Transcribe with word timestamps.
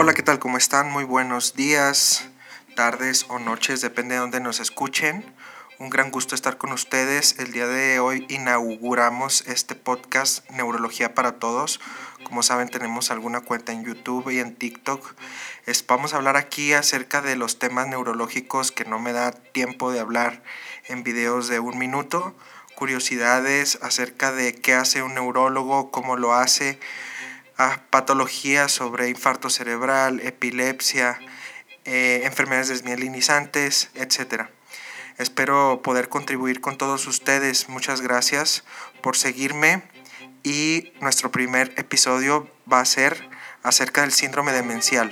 Hola, 0.00 0.14
¿qué 0.14 0.22
tal? 0.22 0.38
¿Cómo 0.38 0.58
están? 0.58 0.92
Muy 0.92 1.02
buenos 1.02 1.56
días, 1.56 2.28
tardes 2.76 3.26
o 3.30 3.40
noches, 3.40 3.80
depende 3.80 4.14
de 4.14 4.20
dónde 4.20 4.38
nos 4.38 4.60
escuchen. 4.60 5.24
Un 5.80 5.90
gran 5.90 6.12
gusto 6.12 6.36
estar 6.36 6.56
con 6.56 6.70
ustedes. 6.70 7.40
El 7.40 7.50
día 7.50 7.66
de 7.66 7.98
hoy 7.98 8.24
inauguramos 8.28 9.44
este 9.48 9.74
podcast 9.74 10.48
Neurología 10.50 11.14
para 11.14 11.40
Todos. 11.40 11.80
Como 12.22 12.44
saben, 12.44 12.68
tenemos 12.68 13.10
alguna 13.10 13.40
cuenta 13.40 13.72
en 13.72 13.84
YouTube 13.84 14.30
y 14.30 14.38
en 14.38 14.54
TikTok. 14.54 15.16
Es, 15.66 15.84
vamos 15.84 16.14
a 16.14 16.18
hablar 16.18 16.36
aquí 16.36 16.74
acerca 16.74 17.20
de 17.20 17.34
los 17.34 17.58
temas 17.58 17.88
neurológicos 17.88 18.70
que 18.70 18.84
no 18.84 19.00
me 19.00 19.12
da 19.12 19.32
tiempo 19.32 19.90
de 19.90 19.98
hablar 19.98 20.44
en 20.86 21.02
videos 21.02 21.48
de 21.48 21.58
un 21.58 21.76
minuto. 21.76 22.36
Curiosidades 22.76 23.80
acerca 23.82 24.30
de 24.30 24.54
qué 24.54 24.74
hace 24.74 25.02
un 25.02 25.14
neurólogo, 25.14 25.90
cómo 25.90 26.16
lo 26.16 26.34
hace, 26.34 26.78
a 27.58 27.82
patologías 27.90 28.72
sobre 28.72 29.08
infarto 29.08 29.50
cerebral, 29.50 30.20
epilepsia, 30.20 31.20
eh, 31.84 32.22
enfermedades 32.24 32.68
desmielinizantes, 32.68 33.90
etc. 33.94 34.46
Espero 35.18 35.82
poder 35.82 36.08
contribuir 36.08 36.60
con 36.60 36.78
todos 36.78 37.06
ustedes. 37.06 37.68
Muchas 37.68 38.00
gracias 38.00 38.64
por 39.02 39.16
seguirme 39.16 39.82
y 40.44 40.92
nuestro 41.00 41.30
primer 41.30 41.74
episodio 41.76 42.48
va 42.72 42.80
a 42.80 42.84
ser 42.84 43.28
acerca 43.62 44.02
del 44.02 44.12
síndrome 44.12 44.52
demencial. 44.52 45.10